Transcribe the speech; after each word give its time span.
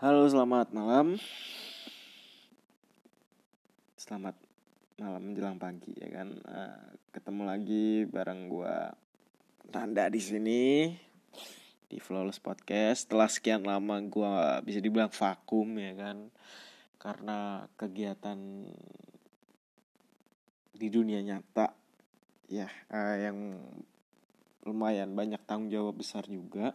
Halo, 0.00 0.24
selamat 0.24 0.72
malam. 0.72 1.20
Selamat 4.00 4.32
malam 4.96 5.20
menjelang 5.20 5.60
pagi 5.60 5.92
ya 5.92 6.08
kan. 6.08 6.40
Uh, 6.40 6.96
ketemu 7.12 7.42
lagi 7.44 8.08
bareng 8.08 8.48
gua 8.48 8.96
Randa 9.68 10.08
di 10.08 10.16
sini 10.16 10.88
di 11.84 12.00
Flawless 12.00 12.40
Podcast. 12.40 13.04
Setelah 13.04 13.28
sekian 13.28 13.60
lama 13.60 14.00
gua 14.08 14.64
bisa 14.64 14.80
dibilang 14.80 15.12
vakum 15.12 15.68
ya 15.76 15.92
kan. 15.92 16.32
Karena 16.96 17.68
kegiatan 17.76 18.40
di 20.80 20.88
dunia 20.88 21.20
nyata 21.20 21.76
ya 22.48 22.72
uh, 22.88 23.16
yang 23.20 23.36
lumayan 24.64 25.12
banyak 25.12 25.44
tanggung 25.44 25.68
jawab 25.68 26.00
besar 26.00 26.24
juga 26.24 26.72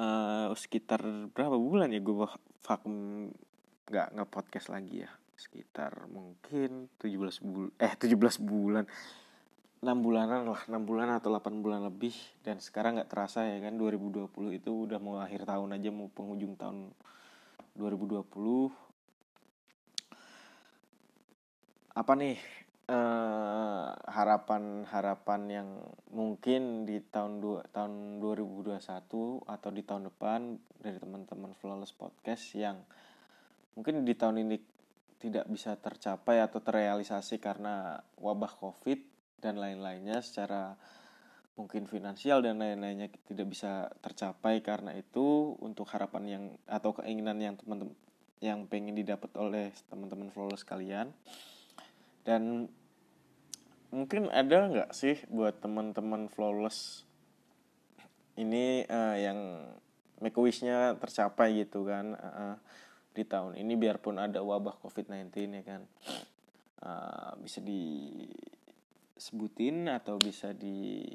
uh, 0.00 0.48
sekitar 0.56 1.04
berapa 1.36 1.56
bulan 1.60 1.92
ya 1.92 2.00
gue 2.00 2.16
vakum 2.64 3.28
nggak 3.86 4.08
nggak 4.16 4.30
podcast 4.32 4.72
lagi 4.72 5.04
ya. 5.04 5.10
Sekitar 5.36 6.08
mungkin 6.08 6.88
17 6.96 7.44
bulan 7.44 7.72
eh 7.76 7.92
17 7.92 8.16
bulan. 8.40 8.84
6 9.80 9.88
bulanan 10.04 10.44
lah 10.44 10.60
6 10.68 10.76
bulan 10.84 11.08
atau 11.16 11.32
8 11.32 11.64
bulan 11.64 11.84
lebih. 11.84 12.12
Dan 12.44 12.60
sekarang 12.60 13.00
nggak 13.00 13.10
terasa 13.12 13.44
ya 13.44 13.60
kan 13.60 13.76
2020 13.76 14.56
itu 14.56 14.70
udah 14.88 14.98
mau 15.00 15.20
akhir 15.20 15.48
tahun 15.48 15.76
aja 15.76 15.88
mau 15.92 16.08
penghujung 16.12 16.56
tahun 16.56 16.92
2020 17.76 18.28
apa 21.90 22.12
nih 22.14 22.38
harapan-harapan 24.10 25.42
yang 25.46 25.68
mungkin 26.10 26.84
di 26.84 26.98
tahun 26.98 27.38
dua, 27.38 27.62
tahun 27.70 28.18
2021 28.18 28.82
atau 29.46 29.70
di 29.70 29.82
tahun 29.86 30.10
depan 30.10 30.40
dari 30.82 30.98
teman-teman 30.98 31.54
Flawless 31.54 31.94
Podcast 31.94 32.58
yang 32.58 32.82
mungkin 33.78 34.02
di 34.02 34.14
tahun 34.18 34.42
ini 34.42 34.56
tidak 35.22 35.46
bisa 35.46 35.78
tercapai 35.78 36.42
atau 36.42 36.58
terrealisasi 36.58 37.38
karena 37.38 38.02
wabah 38.18 38.50
Covid 38.58 38.98
dan 39.38 39.62
lain-lainnya 39.62 40.18
secara 40.20 40.74
mungkin 41.54 41.86
finansial 41.86 42.42
dan 42.42 42.58
lain-lainnya 42.58 43.12
tidak 43.28 43.46
bisa 43.46 43.92
tercapai 44.00 44.64
karena 44.64 44.96
itu 44.96 45.54
untuk 45.60 45.86
harapan 45.92 46.24
yang 46.26 46.44
atau 46.66 46.96
keinginan 46.96 47.38
yang 47.38 47.54
teman-teman 47.60 47.94
yang 48.40 48.64
pengen 48.64 48.96
didapat 48.96 49.28
oleh 49.36 49.68
teman-teman 49.92 50.32
Flawless 50.32 50.64
kalian. 50.64 51.12
Dan 52.24 52.72
mungkin 53.90 54.30
ada 54.30 54.70
nggak 54.70 54.90
sih 54.94 55.18
buat 55.26 55.58
teman-teman 55.58 56.30
flawless 56.30 57.02
ini 58.38 58.86
uh, 58.86 59.16
yang 59.18 59.66
make 60.22 60.38
wishnya 60.38 60.94
tercapai 60.96 61.64
gitu 61.66 61.84
kan 61.84 62.14
uh, 62.14 62.56
di 63.10 63.26
tahun 63.26 63.58
ini 63.58 63.74
biarpun 63.74 64.22
ada 64.22 64.38
wabah 64.40 64.78
covid-19 64.80 65.34
ya 65.60 65.62
kan? 65.66 65.82
Uh, 66.80 67.36
bisa 67.44 67.60
disebutin 69.18 69.84
atau 69.92 70.16
bisa 70.16 70.56
di 70.56 71.12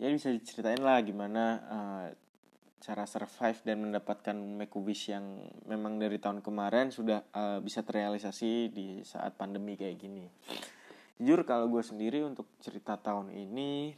ya 0.00 0.08
bisa 0.08 0.32
diceritain 0.32 0.80
lah 0.80 1.04
gimana 1.04 1.60
uh, 1.68 2.08
cara 2.80 3.04
survive 3.04 3.60
dan 3.60 3.76
mendapatkan 3.84 4.32
make 4.32 4.72
wish 4.80 5.12
yang 5.12 5.44
memang 5.68 6.00
dari 6.00 6.16
tahun 6.16 6.40
kemarin 6.40 6.88
sudah 6.88 7.28
uh, 7.36 7.60
bisa 7.60 7.84
terrealisasi 7.84 8.72
di 8.72 9.04
saat 9.04 9.36
pandemi 9.36 9.76
kayak 9.76 10.00
gini. 10.00 10.24
Jujur 11.20 11.44
kalau 11.44 11.68
gue 11.68 11.84
sendiri 11.84 12.24
untuk 12.24 12.48
cerita 12.64 12.96
tahun 12.96 13.36
ini 13.36 13.92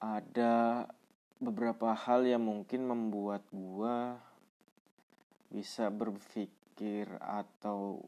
ada 0.00 0.88
beberapa 1.36 1.92
hal 1.92 2.24
yang 2.24 2.40
mungkin 2.40 2.88
membuat 2.88 3.44
gue 3.52 3.96
bisa 5.52 5.92
berpikir 5.92 7.12
atau 7.20 8.00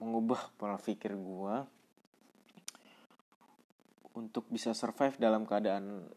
mengubah 0.00 0.48
pola 0.56 0.80
pikir 0.80 1.12
gue 1.12 1.56
untuk 4.16 4.48
bisa 4.48 4.72
survive 4.72 5.14
dalam 5.20 5.44
keadaan 5.44 6.08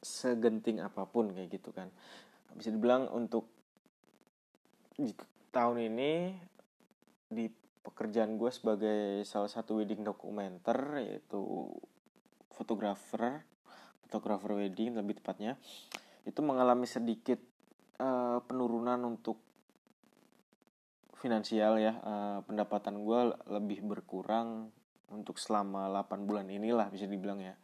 segenting 0.00 0.80
apa 0.80 1.04
pun 1.04 1.32
kayak 1.32 1.60
gitu 1.60 1.70
kan. 1.70 1.92
Bisa 2.56 2.72
dibilang 2.72 3.08
untuk 3.12 3.46
di 4.96 5.12
tahun 5.52 5.92
ini 5.92 6.12
di 7.30 7.46
pekerjaan 7.80 8.36
gue 8.36 8.50
sebagai 8.52 9.24
salah 9.24 9.48
satu 9.48 9.80
wedding 9.80 10.04
dokumenter 10.04 11.00
yaitu 11.00 11.72
fotografer 12.52 13.40
fotografer 14.04 14.52
wedding 14.58 14.98
lebih 14.98 15.16
tepatnya 15.22 15.56
itu 16.28 16.40
mengalami 16.44 16.84
sedikit 16.84 17.40
uh, 17.96 18.44
penurunan 18.44 19.00
untuk 19.06 19.40
finansial 21.20 21.76
ya. 21.76 21.96
Uh, 22.00 22.38
pendapatan 22.48 23.04
gue 23.04 23.20
lebih 23.52 23.84
berkurang 23.84 24.72
untuk 25.12 25.36
selama 25.36 25.90
8 25.92 26.24
bulan 26.24 26.48
inilah 26.48 26.88
bisa 26.88 27.04
dibilang 27.04 27.40
ya. 27.40 27.54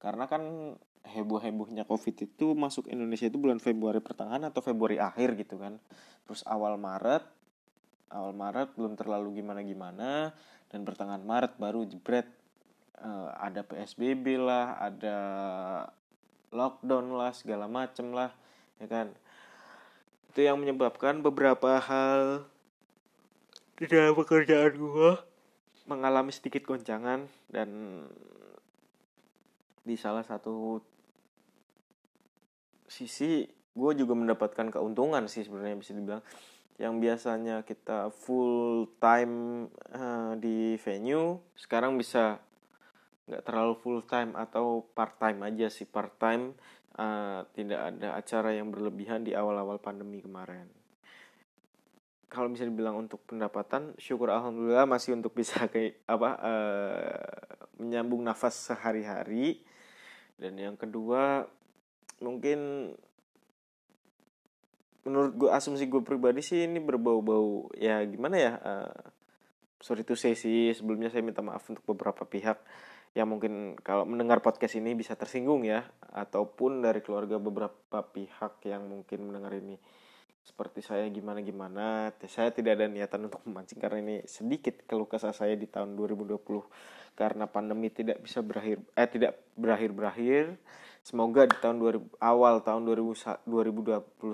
Karena 0.00 0.24
kan 0.24 0.74
heboh-hebohnya 1.04 1.84
covid 1.84 2.16
itu 2.24 2.56
masuk 2.56 2.88
Indonesia 2.88 3.28
itu 3.28 3.36
bulan 3.36 3.60
Februari 3.60 4.00
pertengahan 4.00 4.48
atau 4.48 4.64
Februari 4.64 4.96
akhir 4.96 5.36
gitu 5.36 5.60
kan. 5.60 5.76
Terus 6.24 6.40
awal 6.48 6.80
Maret 6.80 7.24
awal 8.14 8.32
Maret 8.32 8.78
belum 8.78 8.94
terlalu 8.94 9.42
gimana-gimana 9.42 10.30
dan 10.70 10.80
pertengahan 10.86 11.22
Maret 11.26 11.58
baru 11.58 11.82
jebret. 11.84 12.30
Uh, 12.94 13.26
ada 13.42 13.66
PSBB 13.66 14.38
lah 14.38 14.78
ada 14.78 15.18
lockdown 16.54 17.18
lah 17.18 17.34
segala 17.34 17.66
macem 17.66 18.14
lah 18.14 18.30
ya 18.78 18.86
kan. 18.86 19.10
Itu 20.30 20.46
yang 20.46 20.62
menyebabkan 20.62 21.20
beberapa 21.20 21.82
hal 21.82 22.46
di 23.74 23.90
dalam 23.90 24.14
pekerjaan 24.14 24.78
gue 24.78 25.12
mengalami 25.90 26.30
sedikit 26.30 26.62
goncangan 26.64 27.26
dan 27.50 27.68
di 29.84 29.98
salah 29.98 30.22
satu 30.22 30.80
sisi 32.94 33.42
gue 33.74 33.92
juga 33.98 34.14
mendapatkan 34.14 34.70
keuntungan 34.70 35.26
sih 35.26 35.42
sebenarnya 35.42 35.74
bisa 35.74 35.90
dibilang. 35.90 36.22
Yang 36.78 36.94
biasanya 37.02 37.56
kita 37.66 38.14
full 38.14 38.86
time 39.02 39.66
uh, 39.94 40.38
di 40.38 40.78
venue 40.78 41.42
sekarang 41.58 41.98
bisa 41.98 42.38
nggak 43.26 43.42
terlalu 43.46 43.74
full 43.82 44.00
time 44.06 44.38
atau 44.38 44.86
part 44.94 45.18
time 45.18 45.42
aja 45.42 45.66
sih. 45.66 45.86
Part 45.90 46.14
time 46.22 46.54
uh, 46.98 47.42
tidak 47.54 47.94
ada 47.94 48.14
acara 48.14 48.54
yang 48.54 48.70
berlebihan 48.70 49.26
di 49.26 49.34
awal-awal 49.34 49.82
pandemi 49.82 50.22
kemarin. 50.22 50.66
Kalau 52.30 52.50
bisa 52.50 52.66
dibilang 52.66 52.98
untuk 52.98 53.22
pendapatan 53.30 53.94
syukur 53.94 54.30
alhamdulillah 54.34 54.86
masih 54.90 55.14
untuk 55.14 55.34
bisa 55.34 55.66
kayak 55.72 56.02
apa 56.06 56.30
uh, 56.42 57.22
menyambung 57.78 58.22
nafas 58.22 58.54
sehari-hari. 58.70 59.62
Dan 60.34 60.58
yang 60.58 60.74
kedua 60.74 61.46
mungkin 62.22 62.90
menurut 65.04 65.32
gue 65.36 65.50
asumsi 65.52 65.88
gue 65.88 66.00
pribadi 66.00 66.40
sih 66.40 66.64
ini 66.64 66.80
berbau-bau 66.80 67.68
ya 67.76 68.00
gimana 68.08 68.36
ya 68.40 68.52
uh, 68.56 68.94
sorry 69.84 70.00
to 70.00 70.16
say 70.16 70.32
sih 70.32 70.72
sebelumnya 70.72 71.12
saya 71.12 71.20
minta 71.20 71.44
maaf 71.44 71.68
untuk 71.68 71.84
beberapa 71.84 72.24
pihak 72.24 72.56
yang 73.14 73.30
mungkin 73.30 73.78
kalau 73.78 74.02
mendengar 74.02 74.42
podcast 74.42 74.74
ini 74.74 74.96
bisa 74.98 75.14
tersinggung 75.14 75.62
ya 75.62 75.86
ataupun 76.10 76.82
dari 76.82 76.98
keluarga 76.98 77.38
beberapa 77.38 78.02
pihak 78.02 78.66
yang 78.66 78.90
mungkin 78.90 79.30
mendengar 79.30 79.54
ini. 79.54 79.78
Seperti 80.44 80.84
saya 80.84 81.08
gimana 81.08 81.40
gimana 81.40 82.12
saya 82.28 82.52
tidak 82.52 82.76
ada 82.76 82.90
niatan 82.90 83.32
untuk 83.32 83.40
memancing 83.48 83.80
karena 83.80 83.98
ini 84.02 84.16
sedikit 84.28 84.84
keluh 84.84 85.08
kesah 85.08 85.32
saya 85.32 85.56
di 85.56 85.64
tahun 85.64 85.96
2020 85.96 86.36
karena 87.16 87.48
pandemi 87.48 87.88
tidak 87.88 88.20
bisa 88.20 88.44
berakhir 88.44 88.82
eh 88.92 89.08
tidak 89.08 89.40
berakhir 89.56 89.90
berakhir 89.96 90.44
Semoga 91.04 91.44
di 91.44 91.52
tahun 91.60 91.84
2000, 91.84 92.16
awal 92.16 92.64
tahun 92.64 92.88
2000, 92.88 93.44
2021 93.44 94.24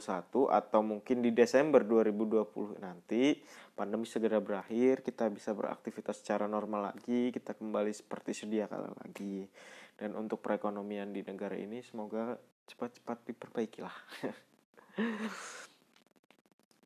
atau 0.54 0.80
mungkin 0.86 1.18
di 1.18 1.34
Desember 1.34 1.82
2020 1.82 2.78
nanti 2.78 3.42
pandemi 3.74 4.06
segera 4.06 4.38
berakhir, 4.38 5.02
kita 5.02 5.26
bisa 5.34 5.50
beraktivitas 5.50 6.22
secara 6.22 6.46
normal 6.46 6.94
lagi, 6.94 7.34
kita 7.34 7.58
kembali 7.58 7.90
seperti 7.90 8.46
sedia 8.46 8.70
kala 8.70 8.94
lagi. 9.02 9.50
Dan 9.98 10.14
untuk 10.14 10.38
perekonomian 10.46 11.10
di 11.10 11.26
negara 11.26 11.58
ini 11.58 11.82
semoga 11.82 12.38
cepat-cepat 12.70 13.18
diperbaiki 13.26 13.80
lah. 13.82 13.96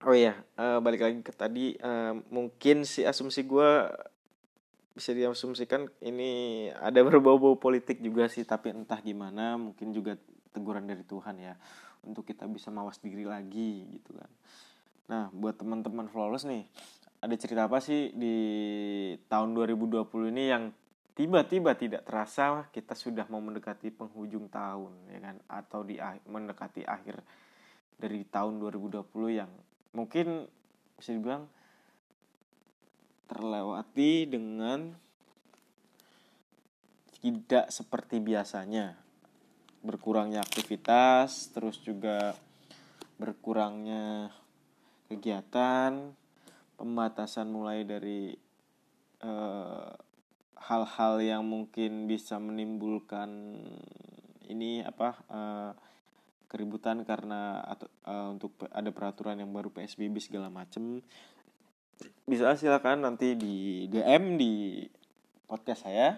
oh 0.09 0.17
iya, 0.17 0.32
uh, 0.56 0.81
balik 0.81 1.05
lagi 1.05 1.20
ke 1.20 1.32
tadi, 1.37 1.76
uh, 1.85 2.17
mungkin 2.32 2.88
si 2.88 3.05
asumsi 3.05 3.44
gue 3.44 3.70
bisa 4.94 5.11
diasumsikan 5.11 5.91
ini 6.06 6.70
ada 6.70 7.02
berbau-bau 7.02 7.58
politik 7.58 7.99
juga 7.99 8.31
sih 8.31 8.46
tapi 8.46 8.70
entah 8.70 9.02
gimana 9.02 9.58
mungkin 9.58 9.91
juga 9.91 10.14
teguran 10.55 10.87
dari 10.87 11.02
Tuhan 11.02 11.35
ya 11.43 11.58
untuk 12.06 12.23
kita 12.23 12.46
bisa 12.46 12.70
mawas 12.70 13.02
diri 13.02 13.26
lagi 13.26 13.91
gitu 13.91 14.14
kan. 14.14 14.31
Nah 15.11 15.25
buat 15.35 15.58
teman-teman 15.58 16.06
flawless 16.06 16.46
nih 16.46 16.62
ada 17.19 17.35
cerita 17.35 17.67
apa 17.67 17.82
sih 17.82 18.14
di 18.14 18.37
tahun 19.26 19.50
2020 19.58 20.31
ini 20.31 20.44
yang 20.46 20.70
tiba-tiba 21.19 21.75
tidak 21.75 22.06
terasa 22.06 22.70
kita 22.70 22.94
sudah 22.94 23.26
mau 23.26 23.43
mendekati 23.43 23.90
penghujung 23.90 24.47
tahun 24.47 24.94
ya 25.11 25.19
kan? 25.19 25.37
Atau 25.50 25.82
di 25.82 25.99
mendekati 26.31 26.87
akhir 26.87 27.19
dari 27.99 28.23
tahun 28.31 28.62
2020 28.62 29.11
yang 29.43 29.50
mungkin 29.90 30.47
bisa 30.94 31.11
dibilang 31.11 31.50
terlewati 33.26 34.29
dengan 34.29 34.93
tidak 37.25 37.73
seperti 37.73 38.21
biasanya. 38.21 39.00
Berkurangnya 39.85 40.44
aktivitas 40.44 41.53
terus 41.53 41.81
juga 41.81 42.37
berkurangnya 43.17 44.32
kegiatan 45.09 46.12
pembatasan 46.75 47.49
mulai 47.49 47.87
dari 47.87 48.35
eh, 49.23 49.91
hal-hal 50.59 51.15
uh, 51.21 51.25
yang 51.25 51.44
mungkin 51.47 52.09
bisa 52.11 52.41
menimbulkan 52.41 53.31
ini 54.49 54.85
apa 54.85 55.09
uh, 55.29 55.73
keributan 56.49 57.05
karena 57.05 57.61
atau 57.65 57.88
uh, 58.09 58.29
untuk 58.32 58.56
ada 58.73 58.91
peraturan 58.93 59.41
yang 59.41 59.50
baru 59.53 59.73
PSBB 59.73 60.21
segala 60.21 60.53
macem 60.53 61.00
bisa 62.25 62.56
silakan 62.56 63.05
nanti 63.05 63.37
di 63.37 63.85
DM 63.93 64.41
di 64.41 64.85
podcast 65.44 65.85
saya. 65.85 66.17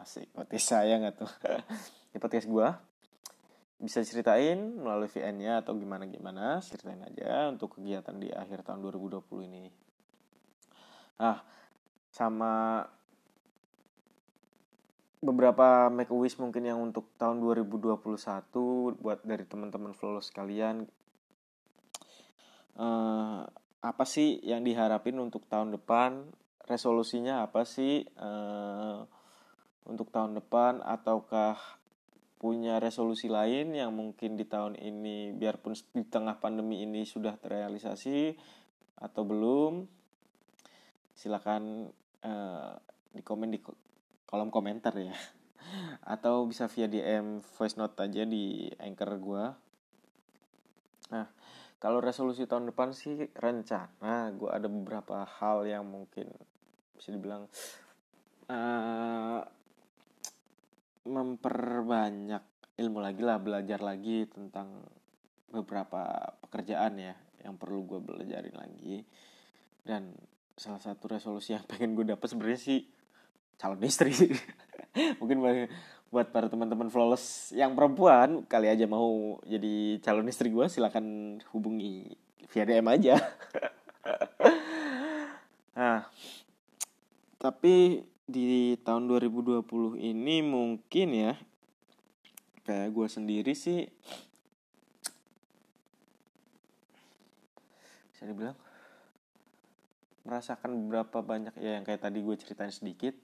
Asik 0.00 0.32
podcast 0.32 0.66
saya 0.72 0.96
nggak 0.96 1.16
tuh? 1.20 1.32
Di 2.12 2.18
podcast 2.18 2.48
gua. 2.48 2.80
Bisa 3.76 4.00
ceritain 4.00 4.56
melalui 4.56 5.12
VN-nya 5.12 5.60
atau 5.60 5.76
gimana 5.76 6.08
gimana 6.08 6.60
ceritain 6.64 7.00
aja 7.04 7.52
untuk 7.52 7.76
kegiatan 7.76 8.16
di 8.16 8.32
akhir 8.32 8.64
tahun 8.64 8.80
2020 8.80 9.48
ini. 9.48 9.68
Ah 11.20 11.44
sama 12.10 12.84
beberapa 15.20 15.92
make 15.92 16.10
wish 16.10 16.40
mungkin 16.40 16.64
yang 16.64 16.80
untuk 16.80 17.12
tahun 17.20 17.44
2021 17.44 18.00
buat 18.98 19.20
dari 19.20 19.44
teman-teman 19.44 19.92
flawless 19.92 20.32
kalian 20.32 20.88
uh, 22.80 23.44
apa 23.80 24.04
sih 24.04 24.36
yang 24.44 24.60
diharapin 24.60 25.16
untuk 25.16 25.48
tahun 25.48 25.72
depan? 25.76 26.28
Resolusinya 26.68 27.48
apa 27.48 27.64
sih 27.64 28.04
uh, 28.20 29.02
untuk 29.88 30.12
tahun 30.12 30.36
depan? 30.36 30.84
Ataukah 30.84 31.56
punya 32.40 32.80
resolusi 32.80 33.28
lain 33.28 33.76
yang 33.76 33.92
mungkin 33.92 34.36
di 34.36 34.48
tahun 34.48 34.76
ini 34.76 35.36
biarpun 35.36 35.76
di 35.92 36.04
tengah 36.08 36.40
pandemi 36.40 36.84
ini 36.84 37.04
sudah 37.08 37.36
terrealisasi 37.40 38.36
atau 39.00 39.22
belum? 39.24 39.88
Silakan 41.16 41.88
uh, 42.24 42.72
di 43.12 43.22
komen 43.24 43.48
di 43.48 43.60
kolom 44.28 44.52
komentar 44.52 44.92
ya. 45.00 45.16
Atau 46.14 46.48
bisa 46.48 46.68
via 46.68 46.88
DM 46.88 47.40
voice 47.56 47.76
note 47.80 47.96
aja 48.00 48.24
di 48.28 48.68
anchor 48.76 49.16
gue 49.16 49.44
nah 51.10 51.26
kalau 51.80 52.04
resolusi 52.04 52.44
tahun 52.44 52.70
depan 52.70 52.92
sih 52.92 53.32
rencana. 53.32 54.36
Gue 54.36 54.52
ada 54.52 54.68
beberapa 54.68 55.24
hal 55.24 55.64
yang 55.64 55.88
mungkin 55.88 56.28
bisa 56.92 57.08
dibilang 57.08 57.48
uh, 58.52 59.40
memperbanyak 61.08 62.44
ilmu 62.76 63.00
lagi 63.00 63.24
lah 63.24 63.40
belajar 63.40 63.80
lagi 63.80 64.28
tentang 64.28 64.84
beberapa 65.48 66.36
pekerjaan 66.44 67.00
ya 67.00 67.16
yang 67.40 67.56
perlu 67.56 67.88
gue 67.88 68.00
belajarin 68.04 68.60
lagi. 68.60 69.00
Dan 69.80 70.12
salah 70.60 70.84
satu 70.84 71.08
resolusi 71.08 71.56
yang 71.56 71.64
pengen 71.72 71.96
gue 71.96 72.04
dapat 72.12 72.28
sebenarnya 72.28 72.60
sih 72.60 72.84
calon 73.56 73.80
istri 73.84 74.12
mungkin 75.20 75.68
buat 76.10 76.34
para 76.34 76.50
teman-teman 76.50 76.90
flawless 76.90 77.54
yang 77.54 77.78
perempuan 77.78 78.42
kali 78.50 78.66
aja 78.66 78.82
mau 78.90 79.38
jadi 79.46 80.02
calon 80.02 80.26
istri 80.26 80.50
gue 80.50 80.66
silakan 80.66 81.38
hubungi 81.54 82.18
via 82.50 82.66
DM 82.66 82.86
aja. 82.90 83.16
Nah 85.70 86.04
tapi 87.40 88.04
di 88.28 88.76
tahun 88.84 89.08
2020 89.08 89.96
ini 89.96 90.44
mungkin 90.44 91.08
ya 91.14 91.32
kayak 92.68 92.92
gue 92.92 93.06
sendiri 93.08 93.52
sih 93.56 93.88
bisa 98.12 98.28
dibilang 98.28 98.58
merasakan 100.28 100.70
beberapa 100.84 101.24
banyak 101.24 101.56
ya 101.56 101.80
yang 101.80 101.84
kayak 101.88 102.04
tadi 102.04 102.20
gue 102.20 102.36
ceritain 102.36 102.68
sedikit 102.68 103.16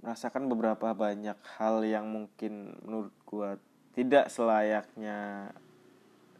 merasakan 0.00 0.48
beberapa 0.48 0.96
banyak 0.96 1.36
hal 1.60 1.84
yang 1.84 2.08
mungkin 2.08 2.72
menurut 2.84 3.12
gue 3.28 3.50
tidak 3.92 4.32
selayaknya 4.32 5.50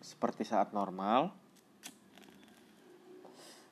seperti 0.00 0.48
saat 0.48 0.72
normal. 0.72 1.32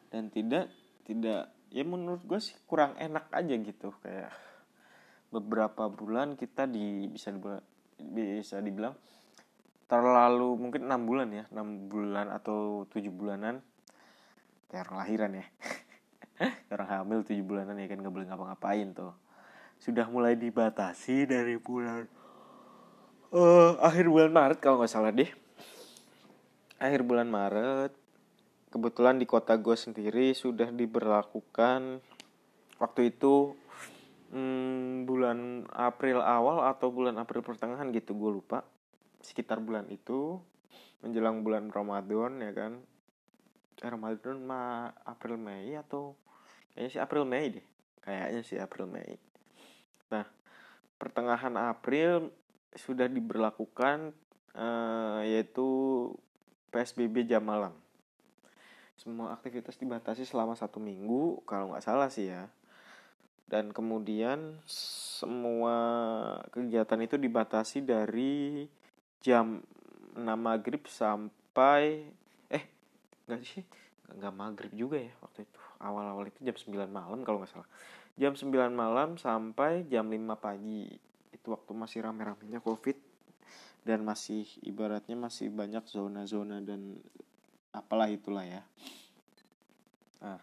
Dan 0.09 0.33
tidak 0.33 0.73
tidak 1.05 1.53
ya 1.73 1.85
menurut 1.85 2.21
gue 2.25 2.41
sih 2.41 2.57
kurang 2.69 2.97
enak 3.01 3.33
aja 3.33 3.55
gitu. 3.57 3.93
Kayak 4.05 4.33
beberapa 5.33 5.89
bulan 5.89 6.37
kita 6.37 6.69
di 6.69 7.09
bisa 7.09 7.33
dibilang, 7.33 7.65
bisa 7.97 8.61
dibilang 8.61 8.97
terlalu 9.89 10.53
mungkin 10.61 10.85
enam 10.85 11.09
bulan 11.09 11.29
ya 11.33 11.45
enam 11.49 11.89
bulan 11.89 12.29
atau 12.29 12.85
tujuh 12.93 13.13
bulanan. 13.13 13.65
Kayak 14.69 14.93
orang 14.93 14.99
lahiran 15.01 15.33
ya. 15.33 15.47
Orang 16.77 16.89
hamil 16.93 17.25
tujuh 17.25 17.41
bulanan 17.43 17.81
ya 17.81 17.89
kan 17.89 17.99
nggak 17.99 18.15
boleh 18.15 18.29
ngapa-ngapain 18.29 18.93
tuh 18.95 19.11
sudah 19.79 20.11
mulai 20.11 20.35
dibatasi 20.35 21.31
dari 21.31 21.55
bulan 21.55 22.19
uh, 23.33 23.77
akhir 23.81 24.09
bulan 24.09 24.33
Maret 24.33 24.59
kalau 24.61 24.81
nggak 24.83 24.93
salah 24.93 25.13
deh. 25.13 25.31
Akhir 26.79 27.03
bulan 27.03 27.27
Maret 27.27 27.93
kebetulan 28.69 29.17
di 29.17 29.27
kota 29.27 29.57
gue 29.57 29.75
sendiri 29.75 30.37
sudah 30.37 30.69
diberlakukan 30.69 32.05
waktu 32.77 33.01
itu 33.11 33.57
hmm, 34.31 35.09
bulan 35.09 35.65
April 35.73 36.21
awal 36.21 36.69
atau 36.69 36.93
bulan 36.93 37.17
April 37.19 37.43
pertengahan 37.43 37.91
gitu 37.91 38.15
gue 38.15 38.31
lupa. 38.43 38.63
Sekitar 39.19 39.59
bulan 39.59 39.91
itu 39.91 40.39
menjelang 41.03 41.43
bulan 41.43 41.71
Ramadan 41.75 42.39
ya 42.39 42.53
kan. 42.55 42.73
Eh, 43.79 43.91
Ramadan 43.91 44.43
ma 44.43 44.91
April 45.07 45.39
Mei 45.39 45.75
atau 45.75 46.15
kayaknya 46.75 46.91
sih 46.91 47.01
April 47.03 47.25
Mei 47.27 47.47
deh. 47.59 47.67
Kayaknya 48.03 48.41
sih 48.47 48.59
April 48.59 48.87
Mei 48.87 49.28
pertengahan 50.99 51.55
April 51.55 52.35
sudah 52.75 53.07
diberlakukan 53.09 54.13
uh, 54.59 55.23
yaitu 55.25 55.67
PSBB 56.75 57.25
jam 57.25 57.41
malam. 57.47 57.73
Semua 58.99 59.33
aktivitas 59.33 59.79
dibatasi 59.79 60.27
selama 60.27 60.59
satu 60.59 60.83
minggu 60.83 61.47
kalau 61.47 61.73
nggak 61.73 61.87
salah 61.87 62.11
sih 62.11 62.29
ya. 62.29 62.51
Dan 63.49 63.73
kemudian 63.73 64.61
semua 64.69 65.77
kegiatan 66.53 67.01
itu 67.01 67.17
dibatasi 67.17 67.81
dari 67.81 68.69
jam 69.25 69.65
6 70.13 70.21
maghrib 70.37 70.85
sampai 70.85 72.13
eh 72.53 72.65
nggak 73.25 73.41
sih? 73.47 73.65
Nggak 74.13 74.35
maghrib 74.37 74.73
juga 74.77 75.01
ya 75.01 75.15
waktu 75.25 75.49
itu. 75.49 75.57
Awal-awal 75.81 76.29
itu 76.29 76.45
jam 76.45 76.57
9 76.59 76.91
malam 76.93 77.25
kalau 77.25 77.41
nggak 77.41 77.55
salah 77.55 77.71
jam 78.19 78.35
9 78.35 78.51
malam 78.75 79.15
sampai 79.15 79.87
jam 79.87 80.11
5 80.11 80.19
pagi. 80.37 80.91
Itu 81.31 81.55
waktu 81.55 81.73
masih 81.73 82.03
rame-ramenya 82.03 82.59
covid. 82.59 82.99
Dan 83.87 84.05
masih 84.05 84.45
ibaratnya 84.67 85.17
masih 85.17 85.49
banyak 85.49 85.87
zona-zona 85.89 86.61
dan 86.61 86.99
apalah 87.73 88.11
itulah 88.11 88.45
ya. 88.45 88.67
Nah 90.21 90.43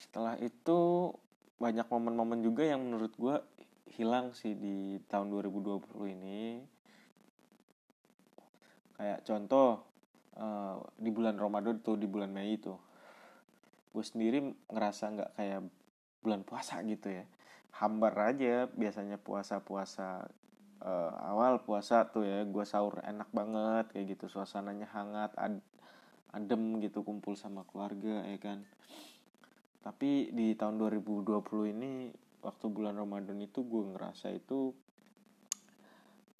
setelah 0.00 0.38
itu 0.40 1.12
banyak 1.60 1.84
momen-momen 1.90 2.40
juga 2.40 2.64
yang 2.64 2.86
menurut 2.86 3.12
gue 3.18 3.36
hilang 3.98 4.32
sih 4.32 4.56
di 4.56 5.02
tahun 5.10 5.28
2020 5.28 6.16
ini. 6.16 6.64
Kayak 8.96 9.20
contoh 9.28 9.84
uh, 10.40 10.80
di 10.96 11.10
bulan 11.12 11.36
Ramadan 11.36 11.82
tuh 11.84 12.00
di 12.00 12.08
bulan 12.08 12.32
Mei 12.32 12.56
itu 12.56 12.72
gue 13.96 14.04
sendiri 14.04 14.44
ngerasa 14.68 15.04
nggak 15.16 15.30
kayak 15.40 15.60
bulan 16.26 16.42
puasa 16.42 16.82
gitu 16.82 17.06
ya. 17.14 17.24
Hambar 17.78 18.34
aja 18.34 18.66
biasanya 18.74 19.22
puasa-puasa 19.22 20.26
uh, 20.82 21.12
awal 21.22 21.62
puasa 21.62 22.10
tuh 22.10 22.26
ya 22.26 22.42
gue 22.42 22.64
sahur 22.66 22.98
enak 23.06 23.30
banget 23.30 23.94
kayak 23.94 24.18
gitu. 24.18 24.26
Suasananya 24.26 24.90
hangat 24.90 25.30
ad 25.38 25.62
adem 26.34 26.82
gitu 26.82 27.06
kumpul 27.06 27.38
sama 27.38 27.62
keluarga 27.70 28.26
ya 28.26 28.38
kan. 28.42 28.66
Tapi 29.86 30.34
di 30.34 30.58
tahun 30.58 30.82
2020 30.82 31.30
ini 31.78 32.10
waktu 32.42 32.66
bulan 32.66 32.98
Ramadan 32.98 33.38
itu 33.38 33.62
gue 33.62 33.94
ngerasa 33.94 34.34
itu 34.34 34.74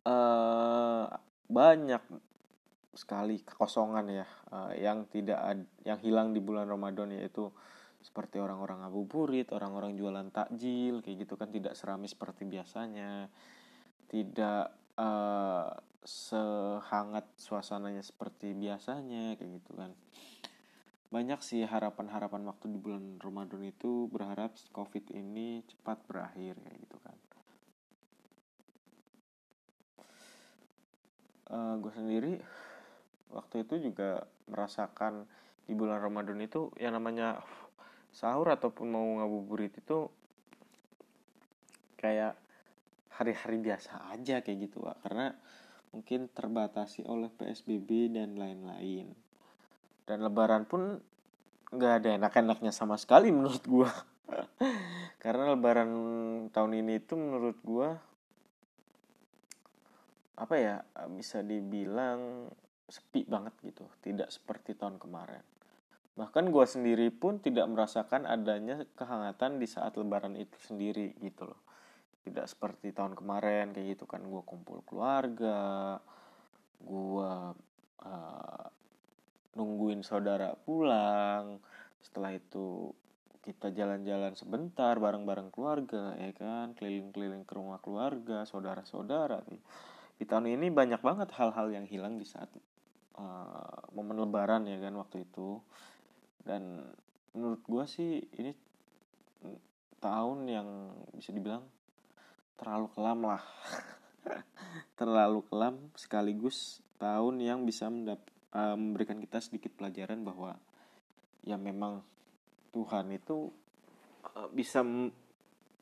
uh, 0.07 1.07
banyak 1.47 2.03
sekali 2.97 3.45
kekosongan 3.45 4.07
ya 4.09 4.27
uh, 4.51 4.73
yang 4.73 5.05
tidak 5.13 5.37
ad, 5.37 5.61
yang 5.85 6.01
hilang 6.01 6.33
di 6.33 6.41
bulan 6.41 6.67
Ramadan 6.67 7.13
yaitu 7.13 7.53
seperti 8.07 8.39
orang-orang 8.39 8.87
ngabuburit 8.87 9.51
orang-orang 9.51 9.99
jualan 9.99 10.31
takjil 10.31 11.03
kayak 11.03 11.27
gitu 11.27 11.35
kan 11.35 11.51
tidak 11.51 11.75
serami 11.75 12.07
seperti 12.07 12.47
biasanya 12.47 13.27
tidak 14.07 14.71
uh, 14.95 15.75
sehangat 16.07 17.27
suasananya 17.35 18.07
seperti 18.07 18.55
biasanya 18.55 19.35
kayak 19.35 19.59
gitu 19.59 19.75
kan 19.75 19.91
banyak 21.11 21.39
sih 21.43 21.63
harapan-harapan 21.67 22.47
waktu 22.47 22.71
di 22.71 22.79
bulan 22.79 23.19
Ramadan 23.23 23.63
itu 23.63 24.11
berharap 24.11 24.55
COVID 24.75 25.15
ini 25.15 25.63
cepat 25.67 26.03
berakhir 26.05 26.59
kayak 26.59 26.79
gitu 26.83 26.99
kan. 26.99 27.17
Uh, 31.47 31.75
gue 31.79 31.93
sendiri 31.95 32.35
waktu 33.31 33.63
itu 33.63 33.91
juga 33.91 34.27
merasakan 34.51 35.31
di 35.63 35.79
bulan 35.79 36.03
Ramadan 36.03 36.43
itu 36.43 36.75
yang 36.75 36.99
namanya 36.99 37.39
sahur 38.17 38.49
ataupun 38.49 38.89
mau 38.89 39.05
ngabuburit 39.21 39.77
itu 39.77 40.09
kayak 42.01 42.33
hari-hari 43.13 43.61
biasa 43.61 44.09
aja 44.17 44.41
kayak 44.41 44.69
gitu 44.73 44.81
pak 44.81 44.97
karena 45.05 45.37
mungkin 45.93 46.33
terbatasi 46.33 47.05
oleh 47.05 47.29
PSBB 47.29 48.17
dan 48.17 48.41
lain-lain. 48.41 49.13
Dan 50.09 50.25
lebaran 50.25 50.65
pun 50.65 50.97
nggak 51.77 51.93
ada 52.01 52.09
enak-enaknya 52.17 52.73
sama 52.73 52.97
sekali 52.97 53.29
menurut 53.35 53.65
gue 53.67 53.91
karena 55.25 55.53
lebaran 55.53 55.91
tahun 56.55 56.73
ini 56.79 57.03
itu 57.03 57.19
menurut 57.19 57.59
gue 57.61 57.89
apa 60.37 60.55
ya 60.57 60.81
bisa 61.13 61.45
dibilang 61.45 62.49
sepi 62.89 63.29
banget 63.29 63.53
gitu. 63.61 63.85
Tidak 64.01 64.33
seperti 64.33 64.73
tahun 64.73 64.97
kemarin 64.97 65.56
bahkan 66.17 66.49
gue 66.49 66.65
sendiri 66.65 67.13
pun 67.13 67.37
tidak 67.39 67.69
merasakan 67.69 68.25
adanya 68.25 68.89
kehangatan 68.97 69.61
di 69.61 69.69
saat 69.69 70.01
lebaran 70.01 70.33
itu 70.35 70.57
sendiri 70.65 71.13
gitu 71.21 71.45
loh. 71.45 71.61
Tidak 72.25 72.49
seperti 72.49 72.91
tahun 72.91 73.15
kemarin 73.15 73.77
kayak 73.77 74.01
gitu 74.01 74.05
kan 74.09 74.25
gue 74.25 74.43
kumpul 74.43 74.83
keluarga 74.89 76.01
gue 76.81 77.33
uh, 78.03 78.67
nungguin 79.57 80.01
saudara 80.01 80.57
pulang. 80.57 81.61
Setelah 82.01 82.33
itu 82.37 82.93
kita 83.47 83.71
jalan-jalan 83.71 84.35
sebentar 84.35 84.99
bareng-bareng 84.99 85.55
keluarga 85.55 86.19
ya 86.19 86.35
kan 86.35 86.75
keliling-keliling 86.75 87.47
ke 87.47 87.53
rumah 87.55 87.79
keluarga 87.79 88.43
saudara-saudara. 88.49 89.45
Di 90.17 90.25
tahun 90.25 90.51
ini 90.51 90.73
banyak 90.73 90.99
banget 91.05 91.31
hal-hal 91.37 91.71
yang 91.71 91.87
hilang 91.87 92.19
di 92.19 92.27
saat 92.27 92.51
uh, 93.21 93.87
momen 93.95 94.19
lebaran 94.19 94.67
ya 94.67 94.81
kan 94.81 94.97
waktu 94.97 95.29
itu 95.29 95.61
dan 96.47 96.79
menurut 97.35 97.61
gue 97.67 97.85
sih 97.91 98.11
ini 98.39 98.55
tahun 99.99 100.47
yang 100.47 100.69
bisa 101.19 101.35
dibilang 101.35 101.67
terlalu 102.57 102.87
kelam 102.95 103.21
lah 103.27 103.43
terlalu 104.99 105.43
kelam 105.51 105.91
sekaligus 105.99 106.81
tahun 106.97 107.43
yang 107.43 107.67
bisa 107.67 107.91
uh, 107.91 108.77
memberikan 108.79 109.21
kita 109.21 109.43
sedikit 109.43 109.75
pelajaran 109.77 110.25
bahwa 110.25 110.57
ya 111.45 111.61
memang 111.61 112.01
Tuhan 112.73 113.13
itu 113.13 113.53
uh, 114.33 114.49
bisa 114.55 114.81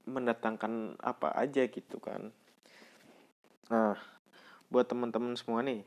mendatangkan 0.04 1.00
apa 1.00 1.32
aja 1.32 1.64
gitu 1.64 1.96
kan. 1.96 2.28
Nah, 3.72 3.96
buat 4.68 4.84
teman-teman 4.84 5.32
semua 5.38 5.64
nih, 5.64 5.80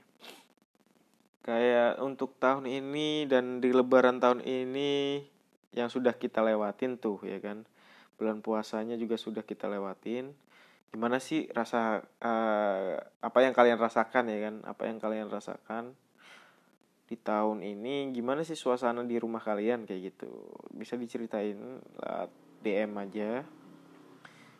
untuk 2.03 2.35
tahun 2.41 2.67
ini 2.67 3.29
dan 3.29 3.63
di 3.63 3.71
Lebaran 3.71 4.19
tahun 4.19 4.43
ini 4.43 5.23
yang 5.71 5.87
sudah 5.87 6.15
kita 6.17 6.43
lewatin 6.43 6.99
tuh 6.99 7.23
ya 7.23 7.39
kan, 7.39 7.63
bulan 8.19 8.43
puasanya 8.43 8.99
juga 8.99 9.15
sudah 9.15 9.45
kita 9.47 9.71
lewatin. 9.71 10.35
Gimana 10.91 11.23
sih 11.23 11.47
rasa 11.55 12.03
uh, 12.23 12.95
apa 13.23 13.39
yang 13.43 13.55
kalian 13.55 13.79
rasakan 13.79 14.27
ya 14.27 14.51
kan? 14.51 14.55
Apa 14.67 14.91
yang 14.91 14.99
kalian 14.99 15.31
rasakan? 15.31 15.95
di 17.07 17.15
tahun 17.15 17.63
ini 17.63 18.11
gimana 18.11 18.43
sih 18.43 18.59
suasana 18.59 18.99
di 19.07 19.15
rumah 19.15 19.39
kalian 19.39 19.87
kayak 19.87 20.11
gitu 20.11 20.27
bisa 20.75 20.99
diceritain 20.99 21.79
DM 22.59 22.91
aja 22.99 23.47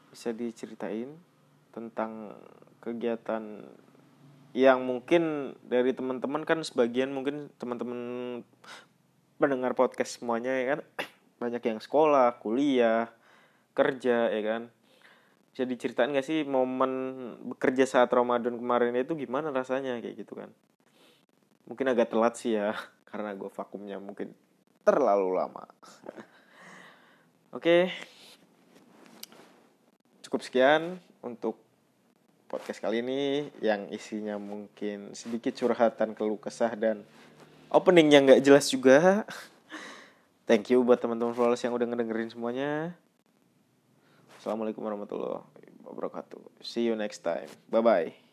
bisa 0.08 0.32
diceritain 0.32 1.12
tentang 1.76 2.32
kegiatan 2.80 3.68
yang 4.56 4.84
mungkin 4.88 5.56
dari 5.66 5.92
teman-teman 5.92 6.48
kan 6.48 6.64
sebagian 6.64 7.12
mungkin 7.12 7.52
teman-teman 7.60 8.00
pendengar 9.38 9.78
podcast 9.78 10.20
semuanya 10.20 10.54
ya 10.56 10.66
kan? 10.76 10.80
Banyak 11.42 11.64
yang 11.64 11.80
sekolah 11.84 12.40
kuliah 12.42 13.12
kerja 13.78 14.32
ya 14.32 14.42
kan? 14.46 14.62
Bisa 15.54 15.66
diceritain 15.66 16.14
gak 16.14 16.26
sih 16.26 16.46
momen 16.46 16.92
bekerja 17.54 17.86
saat 17.86 18.10
Ramadan 18.14 18.58
kemarin 18.58 18.94
itu 18.98 19.14
gimana 19.18 19.54
rasanya 19.54 19.98
kayak 20.02 20.26
gitu 20.26 20.34
kan? 20.38 20.50
Mungkin 21.68 21.86
agak 21.92 22.14
telat 22.14 22.40
sih 22.40 22.56
ya 22.56 22.74
karena 23.10 23.36
gue 23.36 23.50
vakumnya 23.52 24.02
mungkin 24.02 24.34
terlalu 24.88 25.36
lama. 25.36 25.68
Oke. 27.58 27.92
Cukup 30.24 30.44
sekian 30.44 31.00
untuk 31.24 31.67
podcast 32.48 32.80
kali 32.80 33.04
ini 33.04 33.52
yang 33.60 33.92
isinya 33.92 34.40
mungkin 34.40 35.12
sedikit 35.12 35.54
curhatan 35.54 36.16
keluh 36.16 36.40
kesah 36.40 36.72
dan 36.74 37.04
opening 37.68 38.08
yang 38.12 38.24
nggak 38.24 38.44
jelas 38.44 38.72
juga. 38.72 39.28
Thank 40.48 40.72
you 40.72 40.80
buat 40.82 41.04
teman-teman 41.04 41.36
followers 41.36 41.60
yang 41.60 41.76
udah 41.76 41.86
ngedengerin 41.92 42.32
semuanya. 42.32 42.96
Assalamualaikum 44.40 44.80
warahmatullahi 44.80 45.44
wabarakatuh. 45.84 46.64
See 46.64 46.88
you 46.88 46.96
next 46.96 47.20
time. 47.20 47.52
Bye 47.68 47.84
bye 47.84 48.27